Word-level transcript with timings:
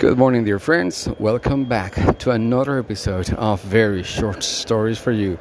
Good 0.00 0.16
morning, 0.16 0.44
dear 0.44 0.58
friends. 0.58 1.10
Welcome 1.18 1.66
back 1.66 2.18
to 2.20 2.30
another 2.30 2.78
episode 2.78 3.34
of 3.34 3.60
Very 3.60 4.02
Short 4.02 4.42
Stories 4.42 4.96
for 4.96 5.12
You. 5.12 5.38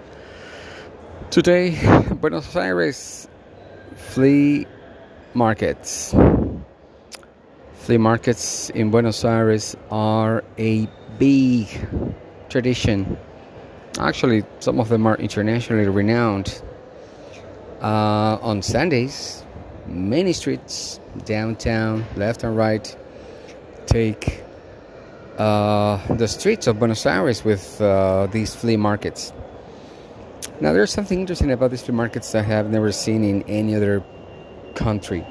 Today, 1.32 1.80
Buenos 2.20 2.54
Aires 2.58 3.30
flea 3.96 4.68
markets. 5.34 6.14
Flea 7.76 7.98
markets 7.98 8.70
in 8.72 8.92
Buenos 8.92 9.24
Aires 9.24 9.78
are 9.92 10.44
a 10.58 10.90
big 11.18 11.70
tradition. 12.50 13.18
Actually, 13.98 14.44
some 14.60 14.82
of 14.82 14.90
them 14.90 15.08
are 15.08 15.16
internationally 15.16 15.88
renowned. 15.88 16.62
Uh, 17.82 18.38
on 18.42 18.62
Sundays, 18.62 19.42
many 19.88 20.34
streets 20.34 21.00
downtown, 21.24 22.06
left 22.18 22.44
and 22.44 22.58
right, 22.58 22.94
take 23.86 24.44
the 25.40 26.28
streets 26.28 26.68
of 26.68 26.80
Buenos 26.80 27.06
Aires 27.06 27.44
with 27.44 27.80
uh, 27.82 28.28
these 28.28 28.56
flea 28.56 28.78
markets. 28.78 29.34
Now, 30.62 30.74
there's 30.74 30.92
something 30.92 31.20
interesting 31.20 31.52
about 31.52 31.72
these 31.72 31.82
flea 31.82 31.96
markets 31.96 32.32
that 32.34 32.40
I 32.40 32.48
have 32.48 32.70
never 32.70 32.92
seen 32.92 33.24
in 33.24 33.44
any 33.44 33.76
other 33.76 34.04
country. 34.76 35.26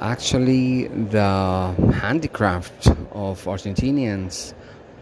Actually, 0.00 0.88
the 0.88 1.74
handicraft 1.94 2.88
of 3.12 3.42
Argentinians 3.44 4.52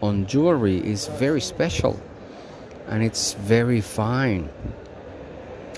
on 0.01 0.25
jewelry 0.25 0.77
is 0.77 1.07
very 1.07 1.41
special 1.41 1.99
and 2.87 3.03
it's 3.03 3.33
very 3.33 3.81
fine. 3.81 4.49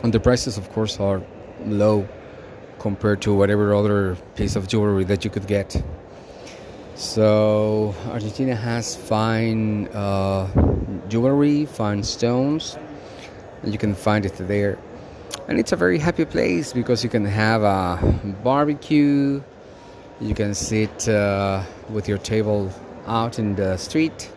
And 0.04 0.14
the 0.14 0.20
prices, 0.20 0.58
of 0.58 0.72
course, 0.72 1.00
are 1.00 1.24
low 1.66 2.08
compared 2.78 3.22
to 3.24 3.34
whatever 3.34 3.74
other 3.74 4.16
piece 4.36 4.56
of 4.56 4.68
jewelry 4.68 5.04
that 5.06 5.26
you 5.26 5.32
could 5.32 5.48
get. 5.48 5.82
So 6.98 7.94
Argentina 8.08 8.56
has 8.56 8.96
fine 8.96 9.88
uh, 9.90 10.48
jewelry, 11.10 11.68
fine 11.68 12.02
stones, 12.02 12.76
and 13.62 13.72
you 13.72 13.78
can 13.78 13.94
find 13.94 14.26
it 14.26 14.34
there. 14.40 14.80
And 15.48 15.60
it's 15.60 15.72
a 15.72 15.76
very 15.76 16.00
happy 16.00 16.26
place 16.26 16.74
because 16.74 17.04
you 17.04 17.10
can 17.12 17.24
have 17.24 17.62
a 17.62 18.00
barbecue, 18.44 19.44
you 20.20 20.34
can 20.34 20.56
sit 20.56 21.08
uh, 21.08 21.62
with 21.92 22.08
your 22.08 22.18
table 22.18 22.74
out 23.06 23.38
in 23.38 23.54
the 23.54 23.78
street, 23.78 24.32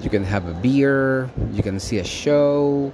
you 0.00 0.08
can 0.08 0.22
have 0.22 0.46
a 0.46 0.54
beer, 0.54 1.28
you 1.50 1.64
can 1.64 1.80
see 1.80 1.98
a 1.98 2.04
show, 2.04 2.92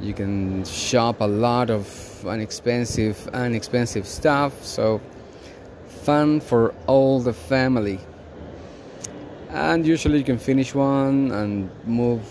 you 0.00 0.12
can 0.12 0.66
shop 0.66 1.22
a 1.22 1.26
lot 1.26 1.70
of 1.70 1.86
inexpensive, 2.26 3.26
inexpensive 3.32 4.06
stuff. 4.06 4.62
So 4.62 5.00
fun 6.06 6.40
for 6.40 6.72
all 6.86 7.18
the 7.18 7.32
family. 7.32 7.98
And 9.50 9.84
usually 9.84 10.18
you 10.18 10.24
can 10.24 10.38
finish 10.38 10.72
one 10.72 11.32
and 11.32 11.68
move 11.84 12.22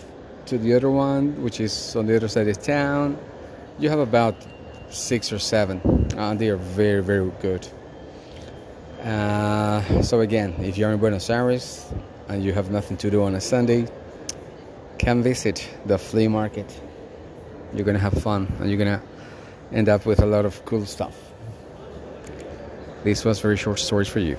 to 0.46 0.58
the 0.58 0.74
other 0.76 0.90
one, 0.90 1.44
which 1.44 1.60
is 1.60 1.94
on 1.98 2.06
the 2.06 2.16
other 2.16 2.30
side 2.30 2.48
of 2.48 2.62
town. 2.64 3.18
You 3.78 3.90
have 3.90 4.00
about 4.00 4.36
six 4.90 5.34
or 5.34 5.40
seven. 5.40 5.82
Uh, 6.18 6.34
they 6.36 6.48
are 6.48 6.56
very, 6.56 7.04
very 7.04 7.30
good. 7.42 7.68
Uh, 9.04 10.02
so 10.02 10.22
again, 10.22 10.56
if 10.60 10.78
you're 10.78 10.92
in 10.94 10.98
Buenos 10.98 11.30
Aires 11.30 11.86
and 12.30 12.42
you 12.42 12.54
have 12.54 12.72
nothing 12.72 12.96
to 12.98 13.12
do 13.12 13.24
on 13.24 13.36
a 13.36 13.42
Sunday, 13.42 13.88
come 15.00 15.22
visit 15.22 15.68
the 15.86 15.98
flea 15.98 16.30
market. 16.30 16.70
You're 17.74 17.86
gonna 17.86 18.00
have 18.00 18.14
fun 18.24 18.48
and 18.62 18.70
you're 18.70 18.80
gonna 18.80 19.02
end 19.74 19.90
up 19.90 20.06
with 20.06 20.22
a 20.22 20.26
lot 20.26 20.46
of 20.46 20.64
cool 20.64 20.86
stuff. 20.86 21.35
This 23.06 23.24
was 23.24 23.40
very 23.40 23.56
short 23.56 23.78
stories 23.78 24.08
for 24.08 24.20
you. 24.20 24.36